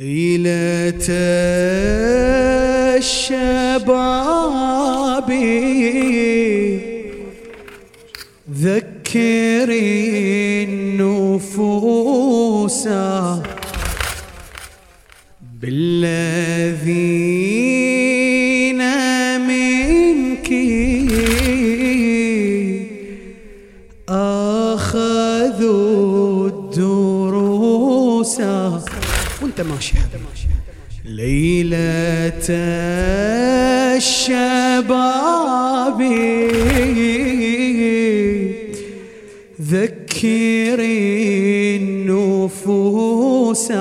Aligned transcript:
ليلة 0.00 1.06
الشباب 2.96 3.65
ذكري 39.70 40.86
النفوس. 41.76 43.72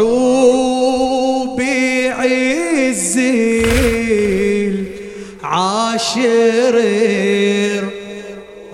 رفعوا 0.00 0.46
بعز 1.56 3.18
العاشر. 5.42 6.76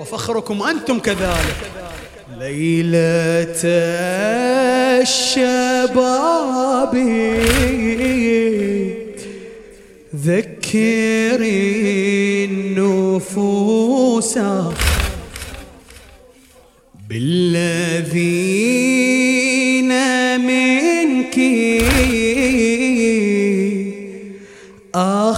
وفخركم 0.01 0.63
أنتم 0.63 0.99
كذلك. 0.99 1.57
ليلة 2.39 3.63
الشباب. 5.03 6.95
ذكري 10.17 11.45
النفوس 12.45 14.39
بالذين 17.09 18.86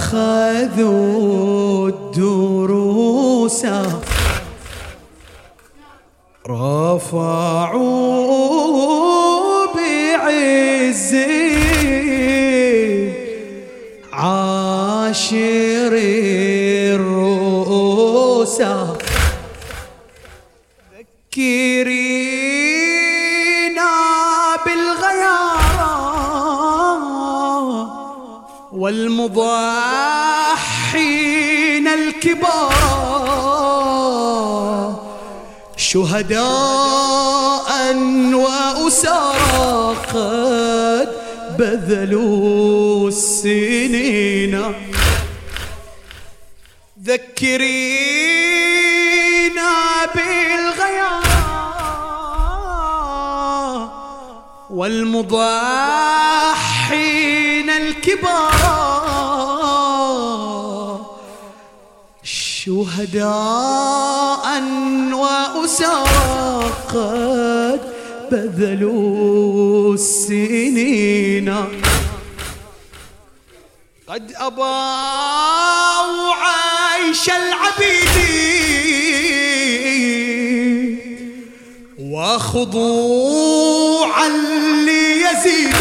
أخذوا 0.09 1.89
الدروس 1.89 3.67
رفعوا 8.39 9.67
بعز 9.75 11.15
عاشر 14.13 15.93
الرؤوس 16.97 18.61
ذكرينا 22.89 23.93
بالغيارة 24.67 25.99
والمضحين 28.73 29.98
الكبار 32.29 32.69
شهداء 35.77 36.39
وأسارى 38.35 39.97
قد 40.15 41.09
بذلوا 41.59 43.09
السنين. 43.09 44.75
ذكرينا 47.05 47.89
بالغيار 50.15 51.23
والمضحين 54.71 55.49
الكبار 57.71 58.98
شهداء 62.69 64.47
وأسارى 65.13 66.73
قد 66.89 67.81
بذلوا 68.31 69.95
السنين. 69.95 71.49
قد 74.09 74.33
أباوا 74.37 76.35
عيش 76.35 77.29
العبيد 77.29 78.17
وخضوعا 81.99 83.49
ليزيد 84.87 85.75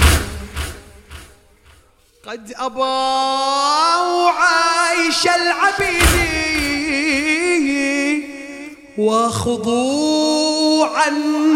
قد 2.27 2.53
أباوا 2.57 4.31
عيش 4.31 5.27
العبيد 5.27 6.23
وخضوعا 8.99 10.31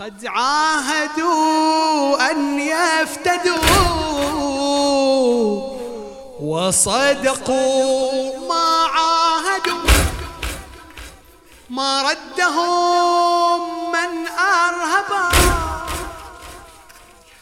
قد 0.00 0.26
عاهدوا 0.26 1.30
أن 2.30 2.58
يفتدوا. 2.58 3.71
وصدقوا 6.52 8.38
ما 8.48 8.86
عاهدوا 8.94 9.88
ما 11.70 12.02
ردهم 12.02 13.92
من 13.92 14.26
أرهبا 14.28 15.28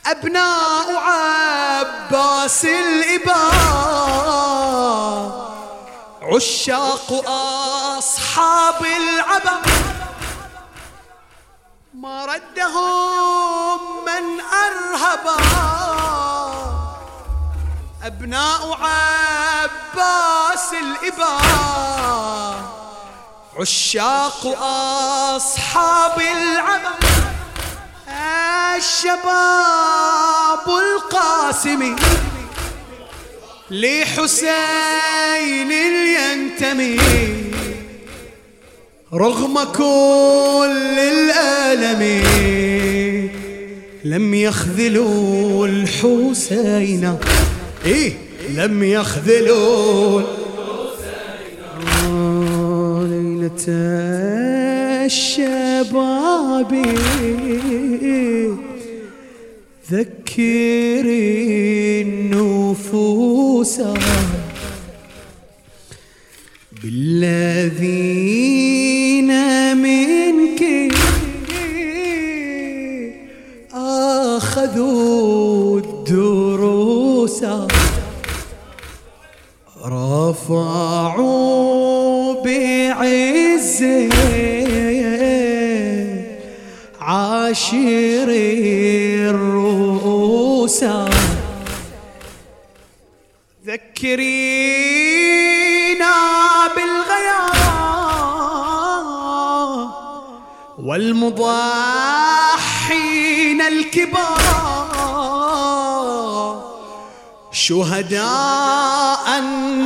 أبناء 0.06 0.96
عباس 0.96 2.64
الإباء 2.64 3.40
عشاق 6.22 7.24
أصحاب 7.98 8.84
العبا 8.84 9.62
ما 11.94 12.24
ردهم 12.24 14.04
من 14.04 14.40
أرهبا 14.40 15.99
أبناء 18.02 18.78
عباس 18.80 20.66
الإباء 20.72 22.54
عشاق 23.60 24.46
أصحاب 25.36 26.20
العمل. 26.20 26.98
الشباب 28.76 30.66
القاسم 30.68 31.96
لحسين 33.70 35.00
ينتمي 36.20 36.98
رغم 39.14 39.64
كل 39.64 40.98
الألم 40.98 42.02
لم 44.04 44.34
يخذلوا 44.34 45.66
الحسين. 45.66 47.18
إيه؟ 47.84 48.12
لم 48.56 48.82
يخذلوا 48.84 50.20
آه، 52.06 53.06
ليلة 53.10 53.64
الشباب. 55.06 56.72
ذكري 59.92 62.02
النفوس 62.02 63.80
بالذين 66.82 69.30
منك 69.76 70.62
أخذوا 73.72 75.09
الدروس 77.30 77.44
رفعوا 80.80 81.52
بعز 82.44 83.84
عاشر 87.00 88.28
الرؤوس 89.30 90.84
ذكرينا 93.66 94.60
بالغيار 96.76 97.90
والمضاحين 100.78 101.60
الكبار. 103.60 104.39
شهداء 107.60 109.26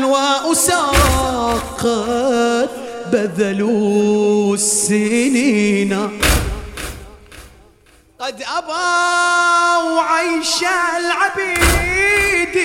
وأساق 0.04 1.82
قد 1.82 2.68
بذلوا 3.12 4.54
السنين. 4.54 5.92
قد 8.20 8.42
أبوا 8.58 10.00
عيش 10.00 10.64
العبيد 10.96 12.56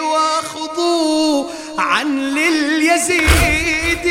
واخضوا 0.00 1.44
عن 1.78 2.18
لليزيد 2.18 4.06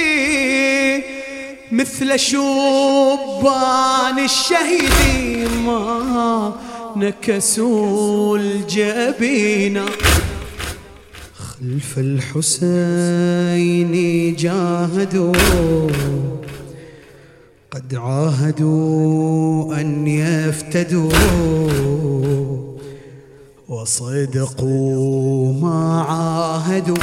مثل 1.72 2.20
شبان 2.20 4.20
الشهيد. 4.20 5.50
ما 5.66 6.54
نكسوا 6.98 8.38
الجبين 8.38 9.82
خلف 11.34 11.98
الحسين 11.98 13.92
جاهدوا 14.36 15.88
قد 17.72 17.96
عاهدوا 17.96 19.76
أن 19.82 20.08
يفتدوا. 20.08 21.12
وصدقوا 23.70 25.54
ما 25.54 26.02
عاهدوا. 26.02 26.98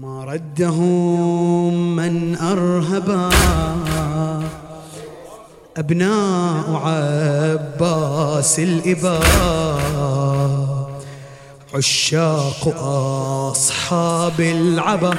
ما 0.00 0.24
ردهم 0.24 1.96
من 1.96 2.36
أرهبا. 2.36 3.30
أبناء 5.80 6.66
عباس 6.84 8.58
الإباء 8.58 9.20
عشاق 11.74 12.62
أصحاب 13.50 14.40
العبا. 14.40 15.10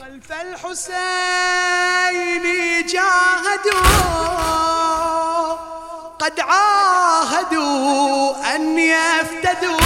خلف 0.00 0.32
الحسين 0.46 2.44
جاهدوا 2.92 3.86
قد 6.18 6.40
عاهدوا 6.40 7.74
أن 8.54 8.78
يفتدوا. 8.78 9.84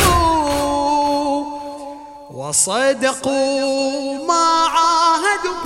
وصدقوا 2.30 4.26
ما 4.26 4.46
عاهدوا 4.76 5.58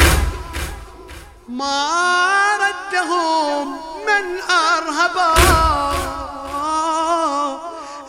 ما 1.48 2.01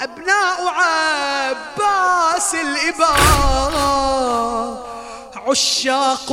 أبناء 0.02 0.60
عباس 0.68 2.56
الإباء 2.56 3.74
عشاق 5.48 6.32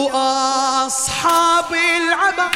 أصحاب 0.87 1.75
العبا. 1.75 2.50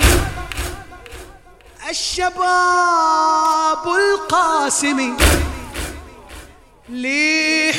الشباب 1.90 3.84
القاسم 3.86 5.16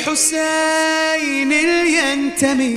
لحسين 0.06 0.52
ينتمي 1.86 2.76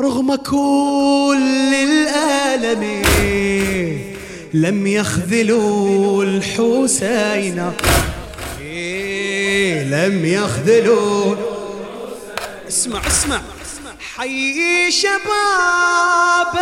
رغم 0.00 0.34
كل 0.34 1.74
الألم. 1.74 2.84
لم 4.54 4.86
يخذلوا 4.86 6.24
الحسين. 6.24 7.72
إيه، 8.60 9.82
لم 9.84 10.24
يخذلوا. 10.24 11.36
اسمع 12.68 13.00
اسمع. 13.06 13.40
حي 14.16 14.90
شباب 14.90 16.54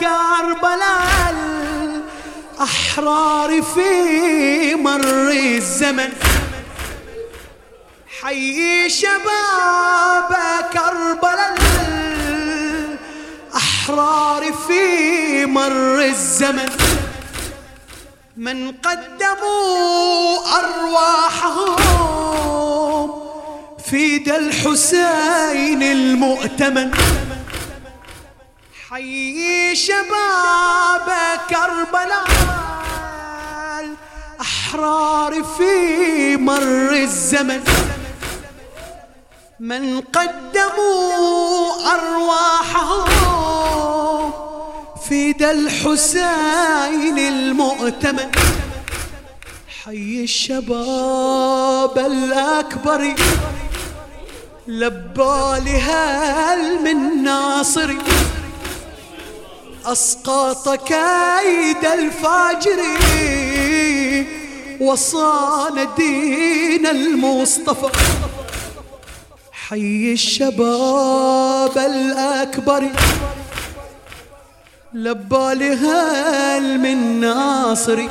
كربلاء 0.00 1.34
الأحرار 2.56 3.62
في 3.62 4.74
مر 4.74 5.30
الزمن. 5.30 6.12
حي 8.20 8.88
شباب 8.90 10.36
كربلاء 10.72 11.54
الأحرار 13.52 14.52
في 14.52 15.46
مر 15.46 16.04
الزمن. 16.04 16.87
من 18.38 18.72
قدموا 18.72 20.38
أرواحهم 20.58 21.76
فيد 23.90 24.28
الحسين 24.28 25.82
المؤتمن. 25.82 26.90
حي 28.90 29.74
شباب 29.76 31.08
كربلاء 31.50 32.26
الأحرار 33.80 35.44
في 35.58 36.36
مر 36.36 36.92
الزمن. 36.92 37.62
من 39.60 40.00
قدموا 40.00 41.72
أرواحهم 41.94 43.37
فيد 45.08 45.42
الحسين 45.42 47.18
المؤتمن 47.18 48.30
حي 49.84 50.20
الشباب 50.22 51.98
الأكبر. 51.98 53.14
لبى 54.66 55.60
لهال 55.64 56.82
من 56.84 57.22
ناصري 57.22 57.98
أسقط 59.86 60.68
كيد 60.68 61.84
الفاجرين 61.98 63.36
وصان 64.80 65.88
دين 65.96 66.86
المصطفى. 66.86 67.90
حي 69.52 70.12
الشباب 70.12 71.78
الأكبر. 71.78 72.90
لبى 74.94 75.54
لهال 75.54 76.80
من 76.80 77.20
ناصري. 77.20 78.08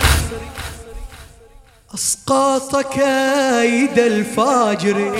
أسقط 1.95 2.75
كيد 2.75 3.99
الفاجر. 3.99 5.17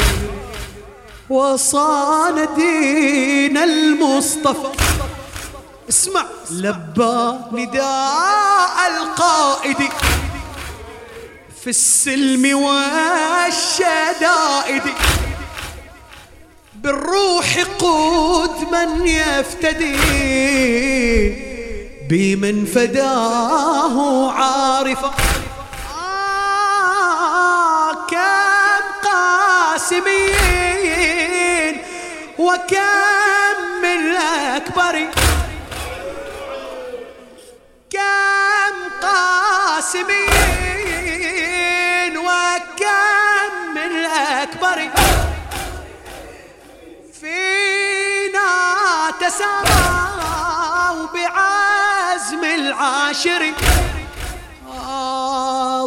وصان 1.29 2.47
دين 2.55 3.57
المصطفى. 3.57 4.71
اسمع. 5.89 6.25
لبى 6.51 7.33
نداء 7.51 8.87
القائد. 8.87 9.77
في 11.61 11.69
السلم 11.69 12.57
والشدائد. 12.57 13.73
بالروح 16.75 17.59
قود 17.79 18.67
من 18.71 19.07
يفتدي. 19.07 19.97
بمن 22.09 22.65
فداه 22.65 24.31
عارفا 24.31 25.13
آه 25.93 27.93
كم 27.93 29.09
قاسمين 29.09 30.17
وكم 32.39 33.57
من 33.83 33.99
الأكبر 33.99 35.07
كم 37.89 38.75
قاسمين 39.01 40.17
وكم 42.17 43.51
من 43.75 43.91
الأكبر 43.91 44.89
فينا 47.21 48.49
تساموا 49.21 49.67
بعزم 52.27 52.43
العاشر. 52.43 53.53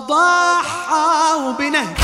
ضحوا 0.09 1.52
بنهج 1.59 1.97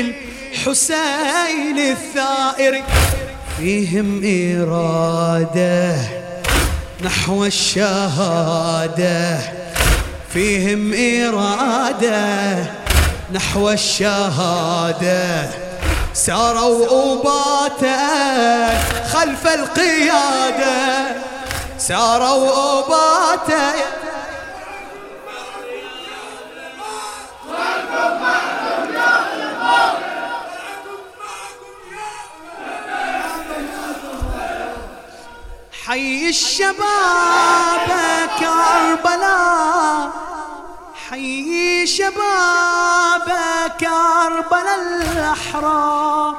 الحسين 0.00 1.78
الثائر. 1.78 2.82
فيهم 3.58 4.22
إرادة 4.24 5.96
نحو 7.04 7.44
الشهادة. 7.44 9.38
فيهم 10.32 10.92
إرادة 10.94 12.56
نحو 13.32 13.70
الشهادة. 13.70 15.50
ساروا 16.14 16.88
أوباتا 16.88 17.98
خلف 19.12 19.46
القيادة. 19.46 21.06
ساروا 21.88 22.50
أوباتا 22.50 23.72
حي 35.86 36.28
الشباب 36.28 37.88
كربلاء. 38.40 40.10
حي 41.10 41.86
شباب 41.86 43.28
كربلاء 43.80 44.80
الأحرار. 45.02 46.34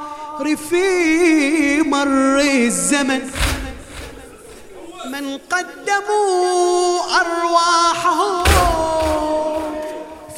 في 0.70 1.82
مر 1.82 2.40
الزمن 2.40 3.30
من 5.16 5.38
قدموا 5.50 7.00
أرواحهم. 7.20 8.44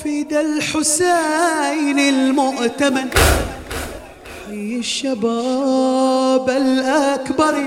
فدى 0.05 0.41
الحسين 0.41 1.99
المؤتمن 1.99 3.11
حي 4.47 4.77
الشباب 4.79 6.51
الأكبر 6.51 7.67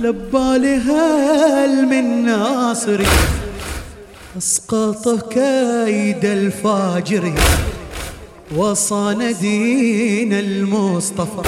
لبى 0.00 0.58
لهال 0.58 1.88
من 1.88 2.26
ناصري 2.26 3.06
اسقط 4.38 5.28
كيد 5.28 6.24
الفاجر 6.24 7.32
وصان 8.56 9.34
دين 9.40 10.32
المصطفى. 10.32 11.42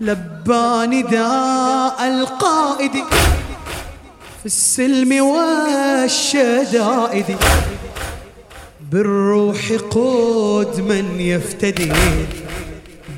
لبى 0.00 0.86
نداء 0.86 2.08
القائد 2.08 2.92
في 4.40 4.46
السلم 4.46 5.24
والشدائد. 5.24 6.56
بالروح 8.90 9.72
قود 9.90 10.80
من 10.80 11.20
يفتدي 11.20 11.92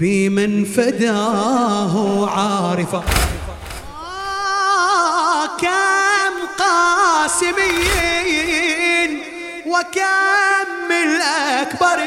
بمن 0.01 0.65
فداه 0.65 2.29
عارفا. 2.31 3.05
كم 5.61 6.35
قاسمين 6.59 7.91
وكم 9.67 10.93
الأكبر. 10.93 11.99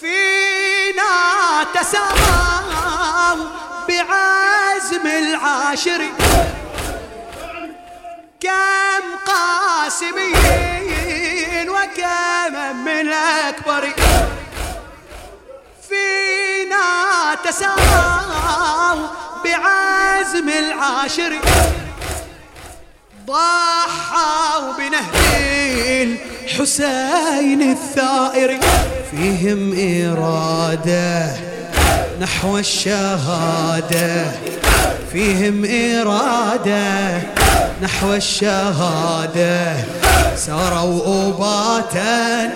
فينا 0.00 1.39
تساموا 1.74 3.46
بعزم 3.88 5.06
العاشر. 5.06 6.02
كم 8.40 9.04
قاسمين 9.26 10.30
وكم 11.70 12.54
من 12.84 13.08
الأكبر. 13.08 13.92
فينا 15.88 16.86
تساموا 17.44 19.08
بعزم 19.44 20.48
العاشر. 20.48 21.32
ضحوا 23.26 24.72
بنهج 24.72 26.08
الحسين 26.48 27.60
الثائر. 27.72 28.60
فيهم 29.10 29.74
إرادة 29.78 31.36
نحو 32.20 32.58
الشهادة. 32.58 34.24
فيهم 35.12 35.64
إرادة 35.64 37.22
نحو 37.82 38.14
الشهادة. 38.14 39.74
ساروا 40.36 41.06
أوباتا 41.06 42.50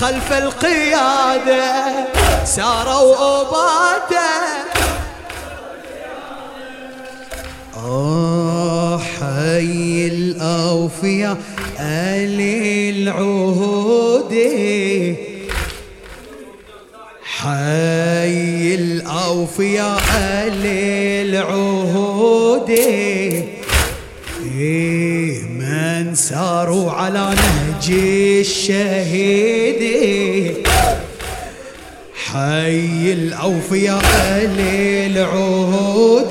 خلف 0.00 0.32
القيادة. 0.32 1.84
ساروا 2.44 3.16
أوباتا. 3.16 4.28
آه 7.76 8.98
حي 8.98 10.06
الأوفياء 10.06 11.36
ألي 11.80 12.90
العهود. 12.90 14.32
حي 17.48 18.74
الأوفياء 18.74 20.02
ألي 20.20 21.22
العهود 21.22 22.70
إيه 24.58 25.42
من 25.42 26.14
ساروا 26.14 26.90
على 26.90 27.34
نهج 27.34 27.90
الشهيد. 28.40 29.82
حي 32.26 33.12
الأوفياء 33.12 34.02
ألي 34.36 35.06
العهود 35.06 36.28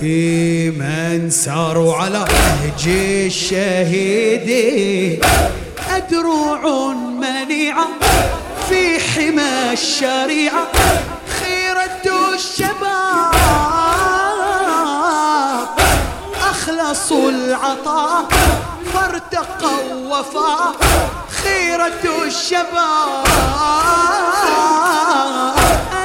في 0.00 0.70
من 0.70 1.30
ساروا 1.30 1.94
على 1.94 2.18
نهج 2.18 2.88
الشهيد. 3.26 4.48
أدروع 5.90 6.92
منيعة. 6.94 7.88
في 8.68 9.00
حمى 9.00 9.72
الشريعة. 9.72 10.66
خيرة 11.40 12.34
الشباب. 12.34 13.34
أخلصوا 16.50 17.30
العطاء 17.30 18.28
فارتقوا 18.94 20.18
وفاء 20.18 20.72
خيرة 21.42 22.24
الشباب. 22.26 23.24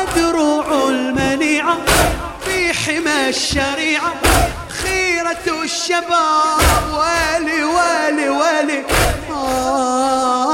أدروع 0.01 0.89
المنيعة 0.89 1.77
في 2.45 2.73
حمى 2.73 3.29
الشريعة. 3.29 4.13
خيرة 4.83 5.63
الشباب. 5.63 6.59
ويلي 6.93 7.63
ويلي 7.63 8.29
ويلي 8.29 8.83
آه. 9.31 10.52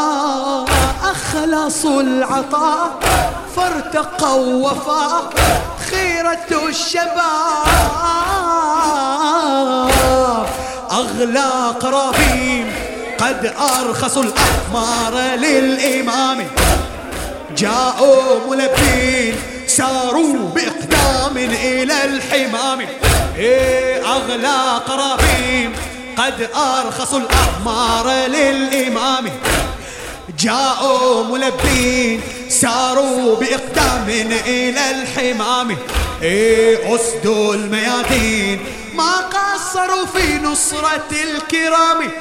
أخلصوا 1.60 2.02
العطاء 2.02 3.00
فارتقوا 3.56 4.72
وفاء 4.72 5.30
خيرة 5.92 6.68
الشباب. 6.68 7.66
أغلى 10.92 11.52
قرابين 11.82 12.74
قد 13.20 13.54
أرخصوا 13.80 14.24
الأحمار 14.24 15.14
للإمام. 15.36 16.48
جاءوا 17.58 18.40
ملبين 18.50 19.36
ساروا 19.68 20.50
بإقدام 20.56 21.38
إلى 21.38 22.06
الحمام. 22.06 22.88
إيه 23.36 24.06
أغلى 24.12 24.82
قرابين 24.88 25.76
قد 26.18 26.50
أرخصوا 26.56 27.20
الأحمار 27.20 28.08
للإمام. 28.28 29.30
جاءوا 30.40 31.24
ملبين 31.24 32.22
ساروا 32.50 33.36
بإقدام 33.36 34.10
إلى 34.46 34.92
الحمام. 34.92 35.78
إيه 36.22 36.96
أسدوا 36.96 37.54
الميادين. 37.54 38.60
ما 38.96 39.16
قصروا 39.18 40.06
في 40.06 40.38
نصرة 40.38 41.12
الكرام. 41.12 42.12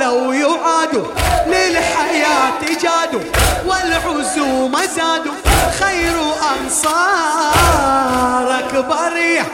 لو 0.00 0.32
يعادوا 0.32 1.06
للحياة 1.46 2.60
جادوا 2.82 3.20
والعزوم 3.66 4.76
زادوا. 4.96 5.34
خير 5.80 6.16
أنصار 6.52 8.48
أكبرية 8.58 9.44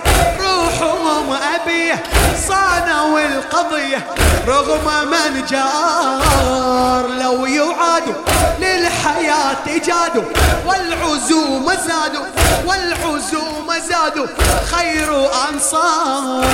روحهم 0.80 1.33
أبيه 1.33 2.02
صانوا 2.49 3.21
القضية 3.21 4.06
رغم 4.49 5.09
من 5.11 5.45
جار 5.50 7.06
لو 7.09 7.47
يعادوا 7.47 8.14
للحياة 8.61 9.66
جادوا 9.66 10.25
والعزوم 10.66 11.73
زادوا 11.87 12.26
والعزوم 12.66 13.73
زادوا 13.88 14.26
خير 14.73 15.28
أنصار 15.49 16.45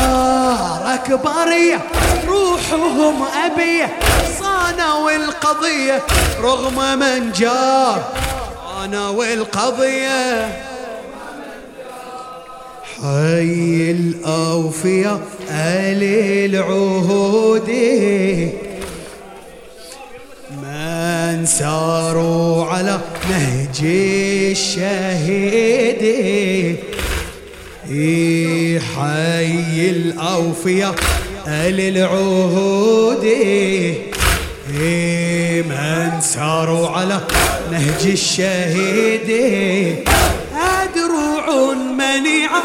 أكبرية 0.95 1.81
روحهم 2.27 3.25
أبيه 3.45 3.99
صانوا 4.41 5.11
القضية 5.11 6.03
رغم 6.43 6.99
من 6.99 7.33
جار 7.33 8.03
صانوا 8.67 9.25
القضية 9.25 10.72
حي 13.03 13.91
الأوفياء 13.91 15.21
ألي 15.51 16.47
العهود. 16.47 17.71
من 20.63 21.47
ساروا 21.47 22.65
على 22.65 23.01
نهج 23.31 23.81
الشهيد. 24.51 26.03
حي 28.95 29.91
الأوفياء 29.91 30.95
ألي 31.47 31.89
العهود. 31.89 33.25
من 35.69 36.21
ساروا 36.21 36.89
على 36.89 37.21
نهج 37.73 38.07
الشهيد. 38.07 39.31
أدروع 40.93 41.75
منيعة 41.75 42.63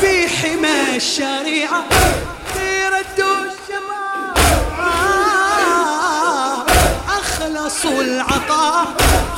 في 0.00 0.28
حمى 0.28 0.96
الشريعة. 0.96 1.84
ردوا 2.86 3.36
الشباب 3.46 4.36
أخلصوا 7.08 8.02
العطاء 8.02 8.86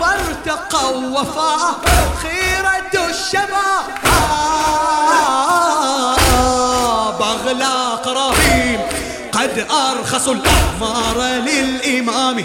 فارتقوا 0.00 1.20
وفاء 1.20 1.80
خيرة 2.22 3.06
الشباب 3.08 3.84
بغلاق 7.20 8.08
رهيب 8.08 8.80
قد 9.32 9.66
أرخصوا 9.70 10.34
الأحمار 10.34 11.18
للإمام. 11.46 12.44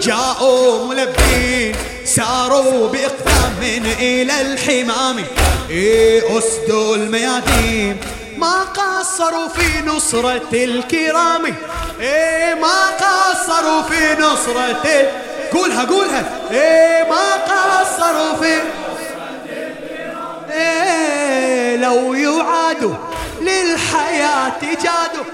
جاءوا 0.00 0.86
ملبين. 0.86 1.76
ساروا 2.16 2.88
بإقدام 2.88 3.58
إلى 4.00 4.40
الحمام. 4.40 5.24
إيه 5.70 6.38
أسدوا 6.38 6.96
الميادين 6.96 7.96
ما 8.36 8.62
قصروا 8.62 9.48
في 9.48 9.86
نصرة 9.86 10.48
الكرام. 10.52 11.54
إيه 12.00 12.54
ما 12.54 12.86
قصروا 12.86 13.82
في 13.82 14.22
نصرة 14.22 15.06
قولها 15.52 15.84
قولها. 15.84 16.24
إيه 16.50 17.10
ما 17.10 17.34
قصروا 17.34 18.34
في 18.42 18.58
إيه 20.52 21.76
لو 21.76 22.14
يعادوا 22.14 22.94
للحياة 23.40 24.60
جادوا. 24.60 25.24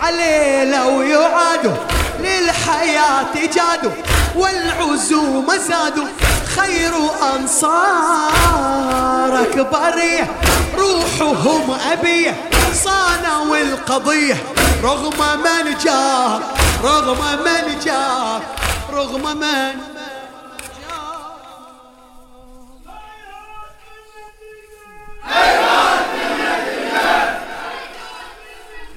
عليه 0.00 0.64
لو 0.64 1.02
يعادوا 1.02 1.76
للحياة 2.20 3.34
جادوا. 3.34 3.92
والعزوم 4.36 5.46
زادوا. 5.68 6.06
خير 6.60 6.94
أنصار 7.34 9.32
أكبرية 9.42 10.26
روحهم 10.78 11.76
أبية 11.92 12.34
صانوا 12.74 13.56
القضية. 13.56 14.36
رغم 14.82 15.18
من 15.38 15.78
جار 15.84 16.42
رغم 16.84 17.18
من 17.44 17.78
جار 17.84 18.42
رغم 18.92 19.36
من 19.38 19.74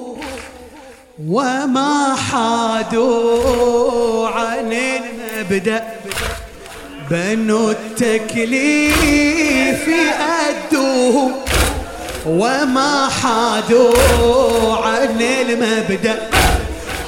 وما 1.27 2.15
حادوا 2.15 4.27
عن 4.27 4.73
المبدأ. 4.73 5.83
بنو 7.09 7.71
التكليف 7.71 9.89
أدوه 10.49 11.31
وما 12.27 13.09
حادوا 13.09 14.75
عن 14.77 15.21
المبدأ. 15.21 16.29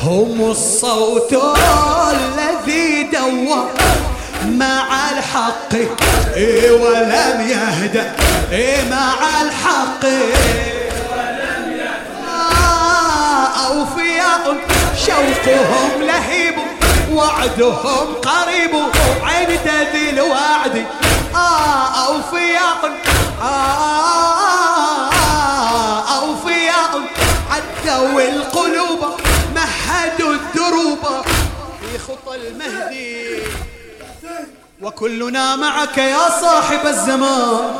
هم 0.04 0.52
الصوت 0.52 1.34
الذي 2.12 3.04
دوى 3.04 3.64
مع 4.46 5.10
الحق. 5.12 5.74
إيه 6.36 6.72
ولم 6.72 7.50
يهدأ. 7.50 8.16
إيه 8.52 8.90
مع 8.90 9.42
الحق. 9.42 10.06
آه 12.28 13.48
أوفياء 13.68 14.56
شوقهم 15.06 16.02
لهيب 16.02 16.56
وعدهم 17.12 18.14
قريب 18.14 18.76
عند 19.24 19.70
ذي 19.94 20.10
الوعد. 20.10 20.86
آه 21.36 22.08
أوفياء 22.08 22.92
آه 23.42 25.10
أوفياء 26.22 27.02
عدوا 27.52 28.22
القلوب 28.22 29.00
مهدوا 29.56 30.34
الدروب. 30.34 31.00
في 31.82 32.00
خطى 32.00 32.36
المهدي. 32.36 33.24
وكلنا 34.84 35.56
معك 35.56 35.98
يا 35.98 36.30
صاحب 36.42 36.88
الزمان. 36.88 37.76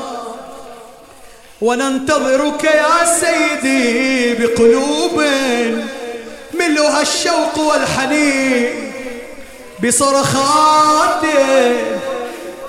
وننتظرك 1.62 2.64
يا 2.64 3.06
سيدي 3.20 4.34
بقلوب 4.34 5.24
ملها 6.54 7.02
الشوق 7.02 7.60
والحنين. 7.60 8.92
بصرخات 9.84 11.24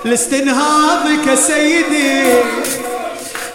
لاستنهاضك 0.05 1.35
سيدي. 1.35 2.33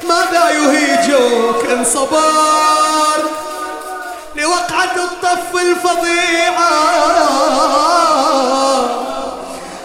ماذا 0.08 0.50
يهيجك 0.50 1.70
إن 1.70 1.84
صبر 1.84 3.20
لوقعة 4.36 4.96
الطف 4.96 5.56
الفظيعة؟ 5.56 6.70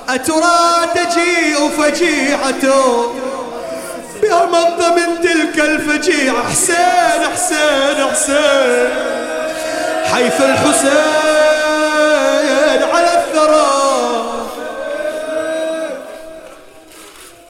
أترى 0.09 0.87
تجيء 0.95 1.69
فجيعة. 1.77 2.65
بأمض 4.21 4.79
من 4.97 5.21
تلك 5.21 5.59
الفجيعة. 5.59 6.49
حسين 6.49 7.21
حسين 7.33 7.97
حسين. 8.11 8.89
حيث 10.13 10.41
الحسين 10.41 10.95
على 12.93 13.11
الثرى. 13.23 13.84